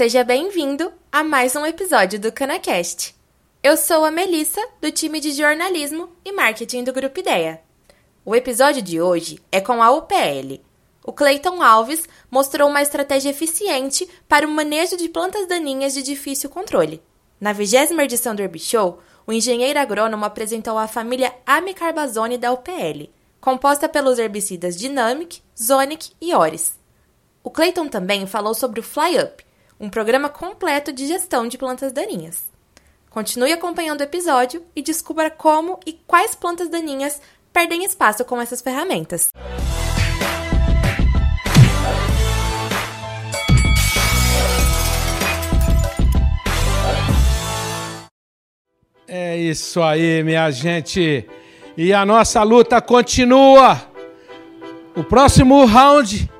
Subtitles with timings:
[0.00, 3.14] Seja bem-vindo a mais um episódio do CanaCast.
[3.62, 7.60] Eu sou a Melissa, do time de jornalismo e marketing do Grupo Ideia.
[8.24, 10.58] O episódio de hoje é com a UPL.
[11.04, 16.48] O Clayton Alves mostrou uma estratégia eficiente para o manejo de plantas daninhas de difícil
[16.48, 17.02] controle.
[17.38, 23.86] Na vigésima edição do Herbishow, o engenheiro agrônomo apresentou a família Amicarbazone da UPL, composta
[23.86, 26.72] pelos herbicidas Dynamic, Zonic e Oris.
[27.44, 29.44] O Clayton também falou sobre o Fly Up,
[29.80, 32.44] um programa completo de gestão de plantas daninhas.
[33.08, 37.20] Continue acompanhando o episódio e descubra como e quais plantas daninhas
[37.50, 39.28] perdem espaço com essas ferramentas.
[49.08, 51.26] É isso aí, minha gente.
[51.76, 53.80] E a nossa luta continua.
[54.94, 56.30] O próximo round,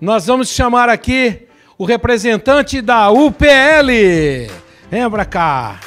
[0.00, 1.49] nós vamos chamar aqui
[1.80, 3.88] o representante da UPL.
[4.90, 5.80] Vem pra cá.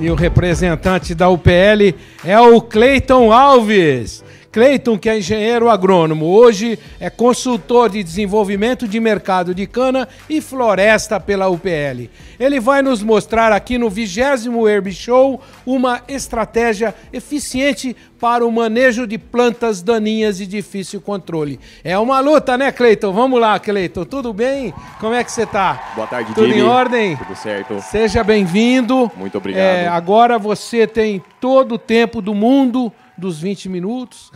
[0.00, 1.94] E o representante da UPL
[2.24, 4.21] é o Cleiton Alves.
[4.52, 10.42] Cleiton, que é engenheiro agrônomo, hoje é consultor de desenvolvimento de mercado de cana e
[10.42, 12.10] floresta pela UPL.
[12.38, 14.20] Ele vai nos mostrar aqui no 20
[14.68, 21.58] Herb Show uma estratégia eficiente para o manejo de plantas daninhas e difícil controle.
[21.82, 23.10] É uma luta, né, Cleiton?
[23.10, 24.04] Vamos lá, Cleiton.
[24.04, 24.74] Tudo bem?
[25.00, 25.92] Como é que você está?
[25.96, 26.60] Boa tarde, Tudo Jimmy.
[26.60, 27.16] em ordem?
[27.16, 27.80] Tudo certo.
[27.80, 29.10] Seja bem-vindo.
[29.16, 29.62] Muito obrigado.
[29.62, 32.92] É, agora você tem todo o tempo do mundo
[33.22, 34.32] dos 20 minutos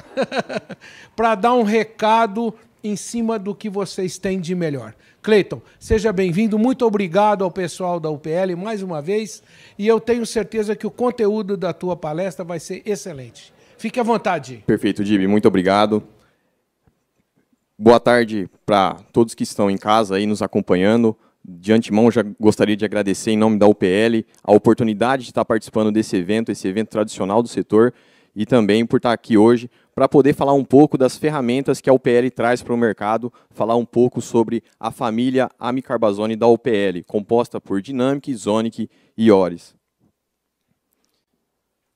[1.16, 4.94] para dar um recado em cima do que vocês têm de melhor.
[5.20, 6.56] Cleiton, seja bem-vindo.
[6.56, 9.42] Muito obrigado ao pessoal da UPL mais uma vez.
[9.76, 13.52] E eu tenho certeza que o conteúdo da tua palestra vai ser excelente.
[13.76, 14.62] Fique à vontade.
[14.64, 15.26] Perfeito, Jimmy.
[15.26, 16.00] Muito obrigado.
[17.76, 21.16] Boa tarde para todos que estão em casa aí nos acompanhando.
[21.44, 25.90] De antemão, já gostaria de agradecer em nome da UPL a oportunidade de estar participando
[25.90, 27.92] desse evento, esse evento tradicional do setor
[28.36, 31.92] e também por estar aqui hoje para poder falar um pouco das ferramentas que a
[31.94, 37.58] UPL traz para o mercado, falar um pouco sobre a família Amicarbazone da UPL, composta
[37.58, 39.74] por Dynamic, Zonic e Oris.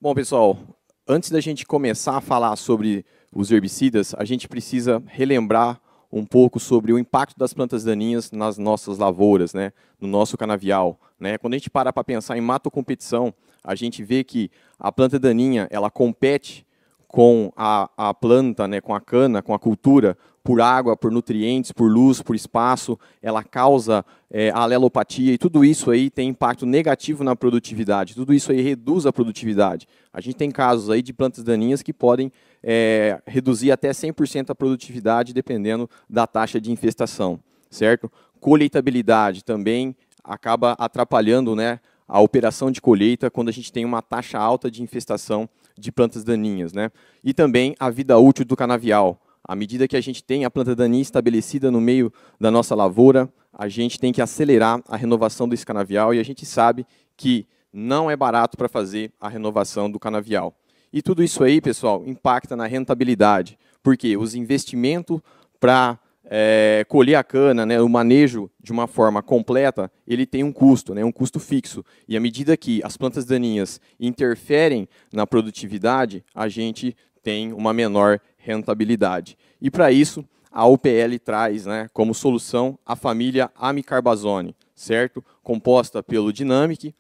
[0.01, 0.59] Bom, pessoal,
[1.07, 5.79] antes da gente começar a falar sobre os herbicidas, a gente precisa relembrar
[6.11, 10.99] um pouco sobre o impacto das plantas daninhas nas nossas lavouras, né, no nosso canavial.
[11.21, 11.37] Né?
[11.37, 13.35] Quando a gente para para pensar em mato competição,
[13.65, 16.67] a gente vê que a planta daninha ela compete
[17.07, 21.73] com a, a planta, né, com a cana, com a cultura, por água, por nutrientes,
[21.73, 27.23] por luz, por espaço, ela causa é, alelopatia e tudo isso aí tem impacto negativo
[27.23, 29.87] na produtividade, tudo isso aí reduz a produtividade.
[30.13, 32.33] A gente tem casos aí de plantas daninhas que podem
[32.63, 38.11] é, reduzir até 100% a produtividade dependendo da taxa de infestação, certo?
[38.41, 39.95] Colheitabilidade também
[40.25, 44.83] acaba atrapalhando né, a operação de colheita quando a gente tem uma taxa alta de
[44.83, 45.49] infestação
[45.79, 46.73] de plantas daninhas.
[46.73, 46.91] Né?
[47.23, 49.23] E também a vida útil do canavial.
[49.45, 53.33] À medida que a gente tem a planta daninha estabelecida no meio da nossa lavoura,
[53.57, 56.85] a gente tem que acelerar a renovação desse canavial e a gente sabe
[57.17, 60.53] que não é barato para fazer a renovação do canavial.
[60.93, 65.21] E tudo isso aí, pessoal, impacta na rentabilidade, porque os investimentos
[65.61, 65.97] para
[66.33, 70.95] é, colher a cana, né, o manejo de uma forma completa, ele tem um custo,
[70.95, 71.85] né, um custo fixo.
[72.07, 78.21] E à medida que as plantas daninhas interferem na produtividade, a gente tem uma menor
[78.37, 79.37] rentabilidade.
[79.61, 85.25] E para isso, a UPL traz né, como solução a família Amicarbazone, certo?
[85.43, 86.95] Composta pelo Dynamic,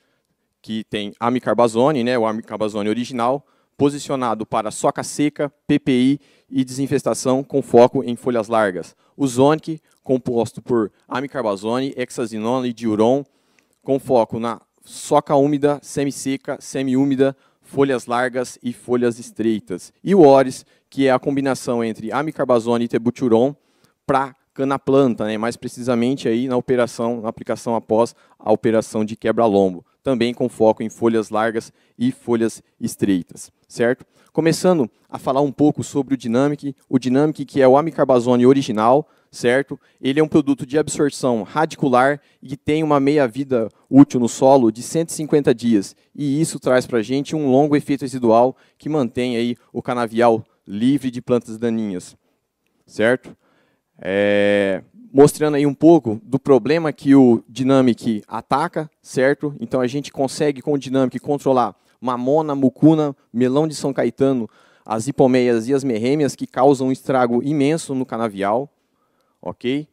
[0.61, 3.47] que tem amicarbazone, né, o amicarbazone original,
[3.81, 6.21] posicionado para soca seca, PPI
[6.51, 8.95] e desinfestação com foco em folhas largas.
[9.17, 13.25] O Zonic, composto por amicarbazone, hexazinona e diuron,
[13.83, 19.95] com foco na soca úmida, semi-seca, semi-úmida, folhas largas e folhas estreitas.
[20.04, 23.54] E o Oris, que é a combinação entre amicarbazone e tebuturon
[24.04, 25.39] para cana-planta, né?
[25.39, 30.83] mais precisamente aí na operação, na aplicação após a operação de quebra-lombo, também com foco
[30.83, 34.05] em folhas largas e folhas estreitas, certo?
[34.33, 39.09] Começando a falar um pouco sobre o Dynamic, o Dynamic que é o amicarbazone original,
[39.31, 39.79] certo?
[40.01, 44.83] Ele é um produto de absorção radicular e tem uma meia-vida útil no solo de
[44.83, 45.95] 150 dias.
[46.15, 50.45] E isso traz para a gente um longo efeito residual que mantém aí o canavial
[50.67, 52.17] livre de plantas daninhas,
[52.87, 53.37] certo?
[54.03, 59.54] É, mostrando aí um pouco do problema que o Dynamic ataca, certo?
[59.60, 64.48] Então a gente consegue com o Dynamic controlar mamona, mucuna, melão de São Caetano,
[64.84, 68.72] as hipomeias e as merrêmias, que causam um estrago imenso no canavial.
[69.42, 69.86] Ok?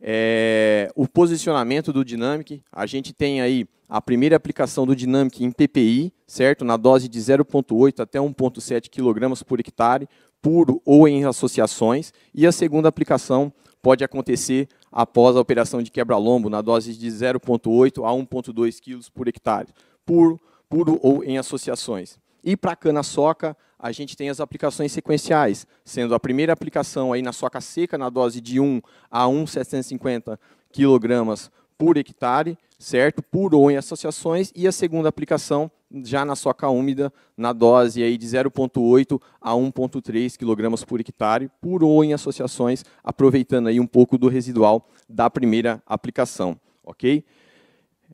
[0.00, 5.50] É, o posicionamento do Dynamic, a gente tem aí a primeira aplicação do Dynamic em
[5.50, 6.64] PPI, certo?
[6.64, 10.08] Na dose de 0,8 até 1,7 kg por hectare,
[10.42, 12.12] puro ou em associações.
[12.34, 13.52] E a segunda aplicação
[13.84, 19.28] pode acontecer após a operação de quebra-lombo, na dose de 0,8 a 1,2 kg por
[19.28, 19.68] hectare,
[20.06, 20.40] puro,
[20.70, 22.18] puro ou em associações.
[22.42, 27.20] E para a cana-soca, a gente tem as aplicações sequenciais, sendo a primeira aplicação aí
[27.20, 30.40] na soca seca, na dose de 1 a 1,750
[30.72, 33.22] kg por hectare, certo?
[33.22, 35.70] Por ou em associações, e a segunda aplicação
[36.04, 41.82] já na soca úmida, na dose aí de 0,8 a 1,3 kg por hectare, por
[41.82, 47.24] ou em associações, aproveitando aí um pouco do residual da primeira aplicação, ok?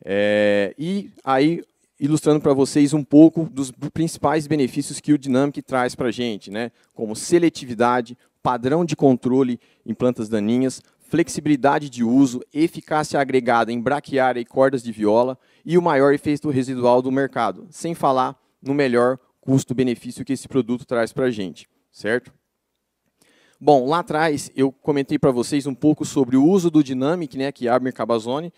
[0.04, 1.64] É, e aí
[1.98, 6.50] ilustrando para vocês um pouco dos principais benefícios que o Dynamic traz para a gente,
[6.50, 6.70] né?
[6.94, 10.80] como seletividade, padrão de controle em plantas daninhas,
[11.10, 16.48] flexibilidade de uso, eficácia agregada em braquiária e cordas de viola e o maior efeito
[16.50, 21.68] residual do mercado, sem falar no melhor custo-benefício que esse produto traz para a gente,
[21.90, 22.32] certo?
[23.60, 27.50] Bom, lá atrás eu comentei para vocês um pouco sobre o uso do Dynamic, né,
[27.50, 28.52] que é a Mercabazone,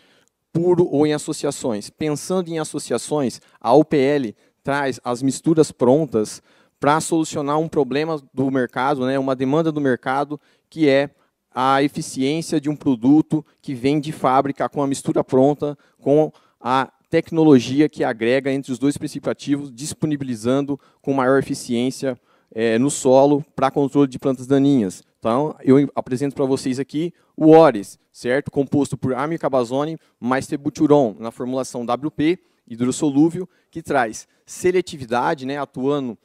[0.53, 1.89] puro ou em associações.
[1.89, 6.43] Pensando em associações, a UPL traz as misturas prontas
[6.79, 10.39] para solucionar um problema do mercado, né, uma demanda do mercado,
[10.69, 11.11] que é
[11.55, 16.91] a eficiência de um produto que vem de fábrica com a mistura pronta, com a
[17.11, 22.19] tecnologia que agrega entre os dois princípios ativos, disponibilizando com maior eficiência
[22.55, 25.03] é, no solo para controle de plantas daninhas.
[25.19, 28.51] Então, eu apresento para vocês aqui o ORES, certo?
[28.51, 36.19] Composto por amicabazone mais tebuturon, na formulação WP, hidrossolúvel, que traz seletividade, né, atuando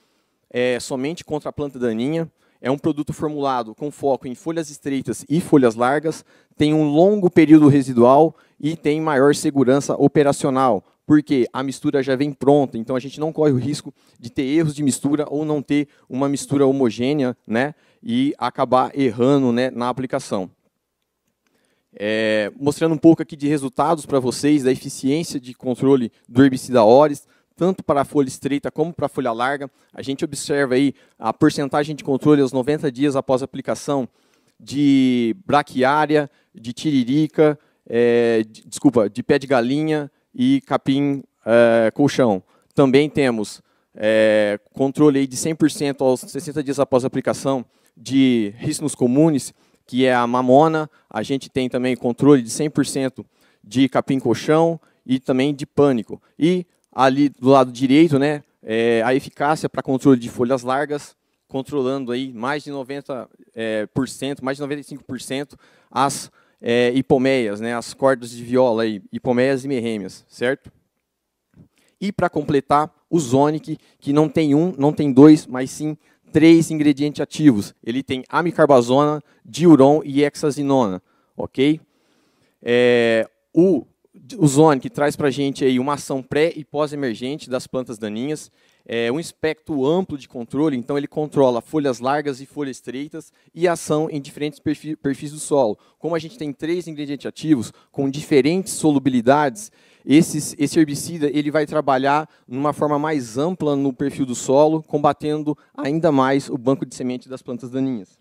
[0.50, 2.30] é, somente contra a planta daninha.
[2.62, 6.25] É um produto formulado com foco em folhas estreitas e folhas largas,
[6.57, 12.33] tem um longo período residual e tem maior segurança operacional, porque a mistura já vem
[12.33, 15.62] pronta, então a gente não corre o risco de ter erros de mistura ou não
[15.62, 20.50] ter uma mistura homogênea, né, e acabar errando né, na aplicação.
[22.00, 26.83] É, mostrando um pouco aqui de resultados para vocês da eficiência de controle do herbicida
[26.83, 27.27] Ores,
[27.57, 29.69] tanto para a folha estreita como para a folha larga.
[29.92, 34.07] A gente observa aí a porcentagem de controle aos 90 dias após aplicação
[34.59, 37.59] de braquiária, de tiririca,
[37.89, 42.44] é, de, desculpa, de pé de galinha e capim é, colchão.
[42.75, 43.62] Também temos
[43.95, 47.65] é, controle aí de 100% aos 60 dias após aplicação
[47.95, 49.51] de riscos comuns,
[49.88, 50.88] que é a mamona.
[51.09, 53.25] A gente tem também controle de 100%
[53.63, 56.21] de capim-colchão e também de pânico.
[56.38, 61.15] E ali do lado direito, né, é, a eficácia para controle de folhas largas,
[61.47, 65.55] controlando aí mais de 90%, é, por cento, mais de 95%
[65.89, 66.31] as
[66.61, 70.71] é, hipomeias, né, as cordas de viola, aí, hipomeias e merrêmias, certo?
[71.99, 75.97] E para completar, o Zonic, que não tem um, não tem dois, mas sim
[76.31, 77.73] três ingredientes ativos.
[77.83, 81.01] Ele tem amicarbazona, diuron e hexazinona,
[81.35, 81.79] ok?
[82.61, 83.85] É, o,
[84.37, 87.97] o Zone, que traz para a gente aí uma ação pré e pós-emergente das plantas
[87.97, 88.51] daninhas,
[88.85, 93.67] é um espectro amplo de controle, então ele controla folhas largas e folhas estreitas e
[93.67, 95.77] ação em diferentes perfis, do solo.
[95.99, 99.71] Como a gente tem três ingredientes ativos com diferentes solubilidades,
[100.05, 105.57] esse, esse herbicida ele vai trabalhar numa forma mais ampla no perfil do solo, combatendo
[105.75, 108.17] ainda mais o banco de semente das plantas daninhas.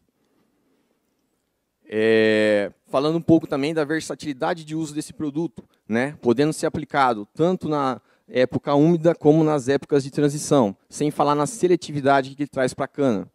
[1.88, 7.26] É, falando um pouco também da versatilidade de uso desse produto, né, podendo ser aplicado
[7.35, 12.49] tanto na época úmida como nas épocas de transição, sem falar na seletividade que ele
[12.49, 13.31] traz para a cana.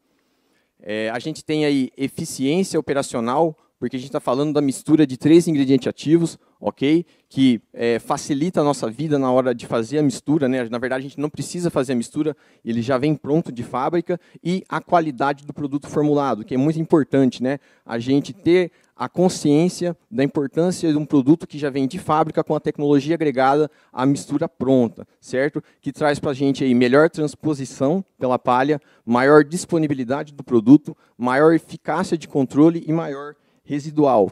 [0.82, 5.18] É, a gente tem aí eficiência operacional, porque a gente está falando da mistura de
[5.18, 7.04] três ingredientes ativos, ok?
[7.28, 10.70] Que é, facilita a nossa vida na hora de fazer a mistura, né?
[10.70, 14.20] Na verdade, a gente não precisa fazer a mistura, ele já vem pronto de fábrica
[14.44, 17.58] e a qualidade do produto formulado, que é muito importante, né?
[17.84, 22.44] A gente ter a consciência da importância de um produto que já vem de fábrica
[22.44, 25.60] com a tecnologia agregada à mistura pronta, certo?
[25.82, 31.56] Que traz para a gente aí melhor transposição pela palha, maior disponibilidade do produto, maior
[31.56, 33.34] eficácia de controle e maior
[33.64, 34.32] residual.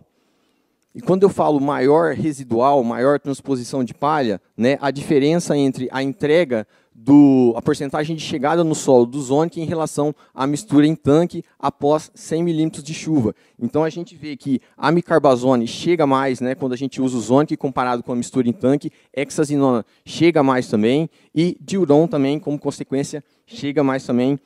[0.93, 6.01] E quando eu falo maior residual, maior transposição de palha, né, a diferença entre a
[6.01, 6.67] entrega
[7.01, 11.45] do, a porcentagem de chegada no solo do Zonic em relação à mistura em tanque
[11.57, 13.33] após 100 milímetros de chuva.
[13.57, 17.21] Então a gente vê que a micarbazone chega mais né, quando a gente usa o
[17.21, 22.59] Zonic comparado com a mistura em tanque, hexazinona chega mais também e diuron também, como
[22.59, 24.37] consequência, chega mais também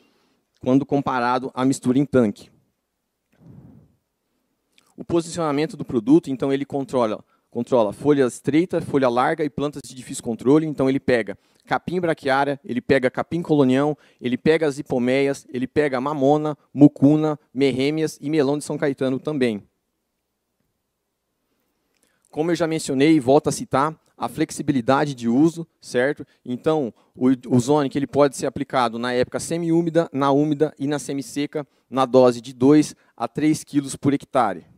[0.60, 2.53] quando comparado à mistura em tanque.
[4.96, 7.24] O posicionamento do produto, então ele controla
[7.54, 10.66] controla folha estreita, folha larga e plantas de difícil controle.
[10.66, 16.02] Então ele pega capim braquiária, ele pega capim colonião, ele pega as hipomeias, ele pega
[16.02, 19.64] mamona, mucuna, merrêmias e melão de São Caetano também.
[22.32, 26.26] Como eu já mencionei e volto a citar, a flexibilidade de uso, certo?
[26.44, 30.98] Então, o, o Zonic ele pode ser aplicado na época semi-úmida, na úmida e na
[30.98, 34.73] semi-seca, na dose de 2 a 3 kg por hectare.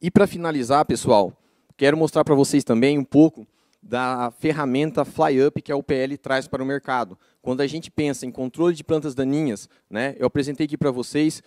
[0.00, 1.32] E para finalizar, pessoal,
[1.74, 3.46] quero mostrar para vocês também um pouco
[3.82, 7.18] da ferramenta FlyUp que a UPL traz para o mercado.
[7.40, 11.42] Quando a gente pensa em controle de plantas daninhas, né, eu apresentei aqui para vocês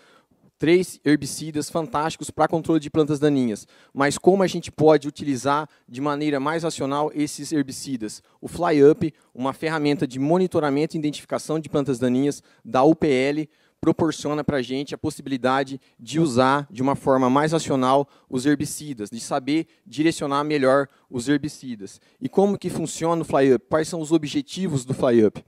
[0.57, 3.67] três herbicidas fantásticos para controle de plantas daninhas.
[3.93, 8.23] Mas como a gente pode utilizar de maneira mais racional esses herbicidas?
[8.41, 13.47] O FlyUp, uma ferramenta de monitoramento e identificação de plantas daninhas da UPL,
[13.79, 19.09] proporciona para a gente a possibilidade de usar de uma forma mais racional os herbicidas,
[19.09, 21.99] de saber direcionar melhor os herbicidas.
[22.19, 23.65] E como que funciona o FlyUp?
[23.69, 25.43] Quais são os objetivos do FlyUp?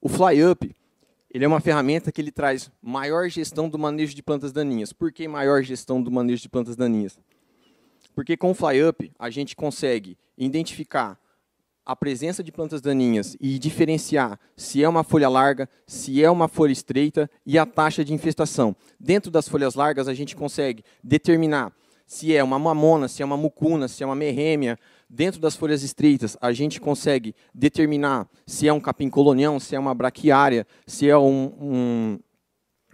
[0.00, 0.74] O FlyUp
[1.32, 4.92] ele é uma ferramenta que ele traz maior gestão do manejo de plantas daninhas.
[4.92, 7.18] Por que maior gestão do manejo de plantas daninhas?
[8.14, 11.18] Porque com o FlyUp a gente consegue identificar
[11.84, 16.48] a presença de plantas daninhas e diferenciar se é uma folha larga, se é uma
[16.48, 18.74] folha estreita e a taxa de infestação.
[18.98, 21.72] Dentro das folhas largas, a gente consegue determinar
[22.06, 24.78] se é uma mamona, se é uma mucuna, se é uma merrêmia.
[25.08, 29.78] Dentro das folhas estreitas, a gente consegue determinar se é um capim colonião, se é
[29.78, 32.18] uma braquiária, se é um, um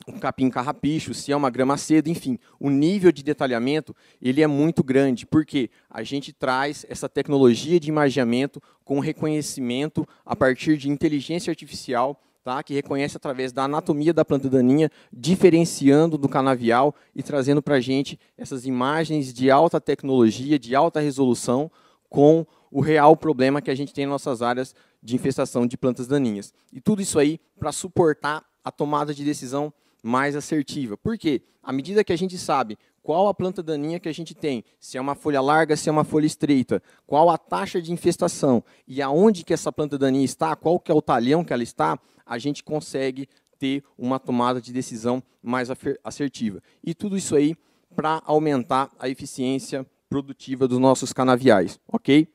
[0.06, 4.46] um capim carrapicho, se é uma grama cedo, enfim, o nível de detalhamento ele é
[4.46, 10.88] muito grande, porque a gente traz essa tecnologia de imaginamento com reconhecimento a partir de
[10.88, 17.22] inteligência artificial, tá, que reconhece através da anatomia da planta daninha, diferenciando do canavial e
[17.22, 21.70] trazendo para a gente essas imagens de alta tecnologia, de alta resolução,
[22.08, 26.06] com o real problema que a gente tem em nossas áreas de infestação de plantas
[26.06, 26.52] daninhas.
[26.72, 30.96] E tudo isso aí para suportar a tomada de decisão mais assertiva.
[30.96, 31.42] Por quê?
[31.62, 34.98] À medida que a gente sabe qual a planta daninha que a gente tem, se
[34.98, 39.00] é uma folha larga, se é uma folha estreita, qual a taxa de infestação e
[39.00, 42.38] aonde que essa planta daninha está, qual que é o talhão que ela está, a
[42.38, 43.28] gente consegue
[43.58, 45.68] ter uma tomada de decisão mais
[46.04, 46.62] assertiva.
[46.84, 47.56] E tudo isso aí
[47.94, 52.22] para aumentar a eficiência produtiva dos nossos canaviais, ok?
[52.22, 52.28] O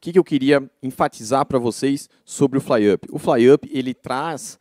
[0.00, 3.06] que, que eu queria enfatizar para vocês sobre o FlyUp?
[3.10, 4.58] O FlyUp ele traz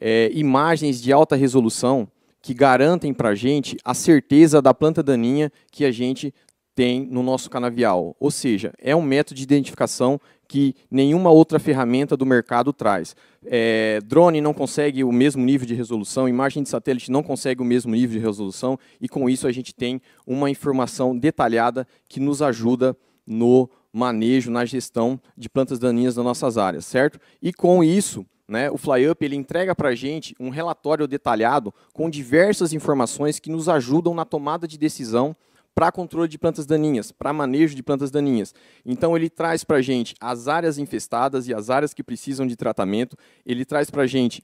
[0.00, 2.08] é, imagens de alta resolução
[2.40, 6.32] que garantem para a gente a certeza da planta daninha que a gente
[6.74, 8.14] tem no nosso canavial.
[8.20, 13.16] Ou seja, é um método de identificação que nenhuma outra ferramenta do mercado traz.
[13.44, 17.64] É, drone não consegue o mesmo nível de resolução, imagem de satélite não consegue o
[17.64, 22.40] mesmo nível de resolução, e com isso a gente tem uma informação detalhada que nos
[22.40, 27.18] ajuda no manejo, na gestão de plantas daninhas nas nossas áreas, certo?
[27.42, 32.08] E com isso, né, o FlyUp ele entrega para a gente um relatório detalhado com
[32.08, 35.36] diversas informações que nos ajudam na tomada de decisão
[35.74, 38.52] para controle de plantas daninhas, para manejo de plantas daninhas.
[38.84, 42.56] Então ele traz para a gente as áreas infestadas e as áreas que precisam de
[42.56, 44.42] tratamento, ele traz para a gente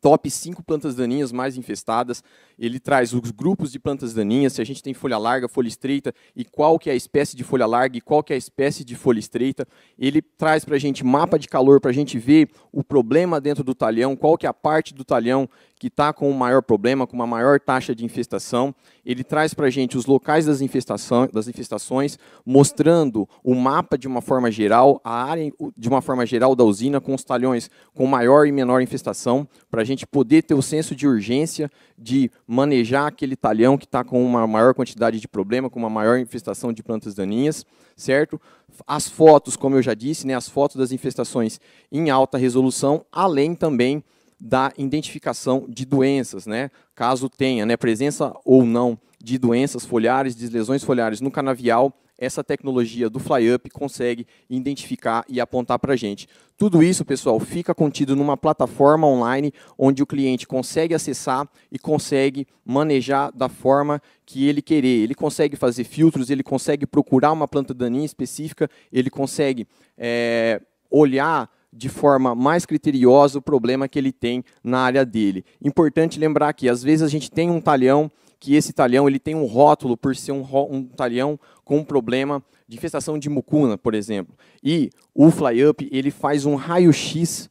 [0.00, 2.22] top 5 plantas daninhas mais infestadas.
[2.58, 6.14] Ele traz os grupos de plantas daninhas, se a gente tem folha larga, folha estreita,
[6.34, 8.84] e qual que é a espécie de folha larga e qual que é a espécie
[8.84, 9.66] de folha estreita.
[9.98, 13.64] Ele traz para a gente mapa de calor para a gente ver o problema dentro
[13.64, 15.48] do talhão, qual que é a parte do talhão
[15.84, 18.74] que está com o maior problema, com uma maior taxa de infestação.
[19.04, 24.08] Ele traz para a gente os locais das, infestação, das infestações, mostrando o mapa de
[24.08, 28.06] uma forma geral, a área de uma forma geral da usina, com os talhões com
[28.06, 33.08] maior e menor infestação, para a gente poder ter o senso de urgência de manejar
[33.08, 36.82] aquele talhão que está com uma maior quantidade de problema, com uma maior infestação de
[36.82, 38.40] plantas daninhas, certo?
[38.86, 41.60] As fotos, como eu já disse, né, as fotos das infestações
[41.92, 44.02] em alta resolução, além também
[44.46, 46.70] da identificação de doenças, né?
[46.94, 52.44] Caso tenha né, presença ou não de doenças foliares, de lesões foliares no canavial, essa
[52.44, 56.28] tecnologia do FlyUp consegue identificar e apontar para a gente.
[56.58, 62.46] Tudo isso, pessoal, fica contido numa plataforma online onde o cliente consegue acessar e consegue
[62.62, 65.02] manejar da forma que ele querer.
[65.02, 70.60] Ele consegue fazer filtros, ele consegue procurar uma planta daninha específica, ele consegue é,
[70.90, 75.44] olhar de forma mais criteriosa o problema que ele tem na área dele.
[75.62, 79.34] Importante lembrar que às vezes a gente tem um talhão que esse talhão ele tem
[79.34, 83.94] um rótulo por ser um, um talhão com um problema de infestação de mucuna, por
[83.94, 84.34] exemplo.
[84.62, 87.48] E o FlyUp ele faz um raio-x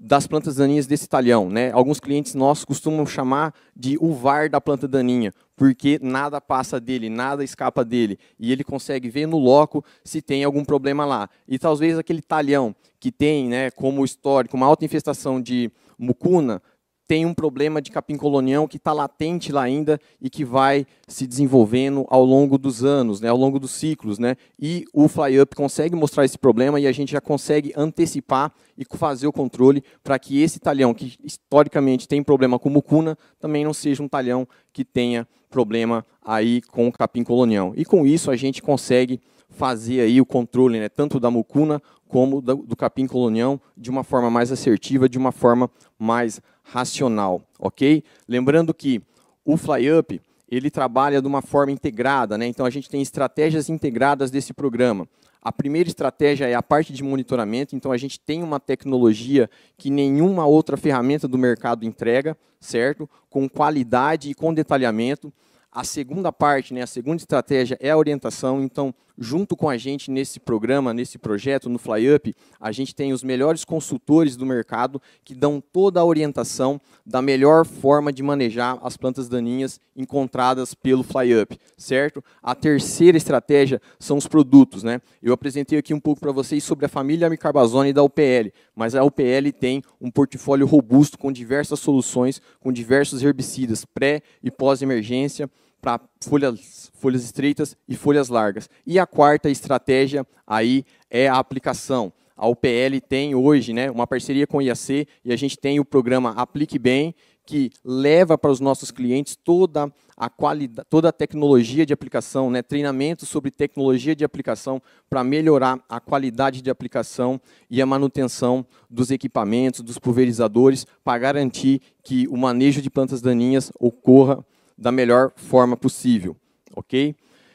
[0.00, 1.48] das plantas daninhas desse talhão.
[1.48, 1.70] Né?
[1.72, 7.08] Alguns clientes nossos costumam chamar de o VAR da planta daninha, porque nada passa dele,
[7.08, 8.18] nada escapa dele.
[8.38, 11.28] E ele consegue ver no loco se tem algum problema lá.
[11.48, 16.62] E talvez aquele talhão que tem né, como histórico uma alta infestação de mucuna,
[17.06, 21.26] tem um problema de capim colonial que está latente lá ainda e que vai se
[21.26, 24.18] desenvolvendo ao longo dos anos, né, ao longo dos ciclos.
[24.18, 28.84] Né, e o FlyUp consegue mostrar esse problema e a gente já consegue antecipar e
[28.96, 33.72] fazer o controle para que esse talhão, que historicamente tem problema com mucuna, também não
[33.72, 37.72] seja um talhão que tenha problema aí com o capim colonial.
[37.76, 41.80] E com isso a gente consegue fazer aí o controle né, tanto da mucuna
[42.16, 47.42] como do, do capim colonial de uma forma mais assertiva, de uma forma mais racional,
[47.58, 48.02] ok?
[48.26, 49.02] Lembrando que
[49.44, 50.18] o FlyUp
[50.50, 52.46] ele trabalha de uma forma integrada, né?
[52.46, 55.06] então a gente tem estratégias integradas desse programa.
[55.42, 59.90] A primeira estratégia é a parte de monitoramento, então a gente tem uma tecnologia que
[59.90, 63.06] nenhuma outra ferramenta do mercado entrega, certo?
[63.28, 65.30] Com qualidade e com detalhamento.
[65.70, 68.62] A segunda parte, né, a segunda estratégia é a orientação.
[68.62, 73.22] Então, junto com a gente nesse programa, nesse projeto, no FlyUp, a gente tem os
[73.22, 78.96] melhores consultores do mercado que dão toda a orientação da melhor forma de manejar as
[78.96, 82.22] plantas daninhas encontradas pelo FlyUp, certo?
[82.42, 85.00] A terceira estratégia são os produtos, né?
[85.22, 89.02] Eu apresentei aqui um pouco para vocês sobre a família Micarbazone da UPL, mas a
[89.02, 96.00] UPL tem um portfólio robusto com diversas soluções, com diversos herbicidas pré e pós-emergência, para
[96.22, 98.68] folhas, folhas estreitas e folhas largas.
[98.86, 102.12] E a quarta estratégia aí é a aplicação.
[102.36, 105.84] A UPL tem hoje né, uma parceria com o IAC e a gente tem o
[105.84, 107.14] programa Aplique Bem,
[107.46, 112.60] que leva para os nossos clientes toda a qualidade, toda a tecnologia de aplicação, né,
[112.60, 119.10] treinamento sobre tecnologia de aplicação para melhorar a qualidade de aplicação e a manutenção dos
[119.10, 124.44] equipamentos, dos pulverizadores, para garantir que o manejo de plantas daninhas ocorra
[124.76, 126.36] da melhor forma possível,
[126.74, 127.14] ok?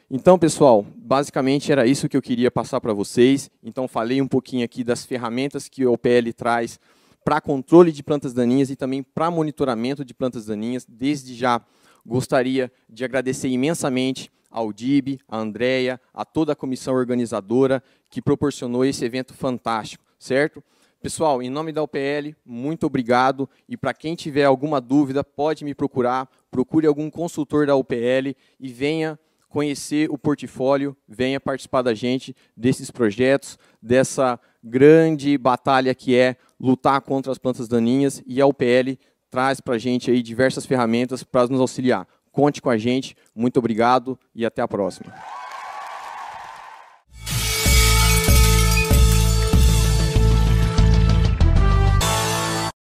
[0.10, 3.50] Então, pessoal, basicamente era isso que eu queria passar para vocês.
[3.64, 6.80] Então, falei um pouquinho aqui das ferramentas que o OPL traz
[7.24, 10.86] para controle de plantas daninhas e também para monitoramento de plantas daninhas.
[10.86, 11.62] Desde já,
[12.06, 18.84] gostaria de agradecer imensamente ao DIB, a Andrea, a toda a comissão organizadora que proporcionou
[18.84, 20.62] esse evento fantástico, certo?
[21.02, 23.50] Pessoal, em nome da UPL, muito obrigado.
[23.68, 26.30] E para quem tiver alguma dúvida, pode me procurar.
[26.52, 32.92] Procure algum consultor da UPL e venha conhecer o portfólio, venha participar da gente desses
[32.92, 38.22] projetos, dessa grande batalha que é lutar contra as plantas daninhas.
[38.28, 38.96] E a UPL
[39.32, 42.08] traz para a gente aí diversas ferramentas para nos auxiliar.
[42.32, 43.16] Conte com a gente.
[43.34, 45.12] Muito obrigado e até a próxima.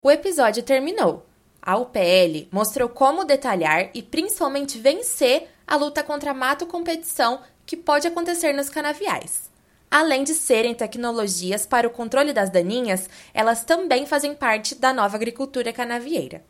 [0.07, 1.25] O episódio terminou.
[1.63, 7.75] A UPL mostrou como detalhar e principalmente vencer a luta contra a mato competição que
[7.75, 9.51] pode acontecer nos canaviais.
[9.91, 15.17] Além de serem tecnologias para o controle das daninhas, elas também fazem parte da nova
[15.17, 16.45] agricultura canavieira.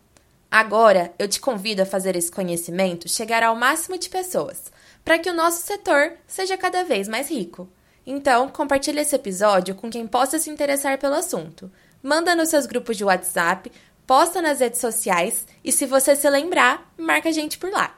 [0.50, 4.64] Agora, eu te convido a fazer esse conhecimento chegar ao máximo de pessoas,
[5.04, 7.68] para que o nosso setor seja cada vez mais rico.
[8.04, 11.70] Então, compartilhe esse episódio com quem possa se interessar pelo assunto
[12.04, 13.72] manda nos seus grupos de WhatsApp,
[14.06, 17.96] posta nas redes sociais e se você se lembrar, marca a gente por lá.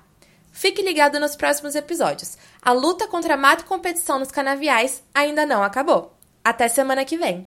[0.52, 2.38] Fique ligado nos próximos episódios.
[2.62, 6.16] A luta contra a mato competição nos canaviais ainda não acabou.
[6.44, 7.44] Até semana que vem!